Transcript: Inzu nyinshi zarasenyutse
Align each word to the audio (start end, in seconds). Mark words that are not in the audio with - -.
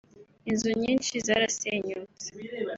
Inzu 0.49 0.69
nyinshi 0.81 1.13
zarasenyutse 1.27 2.27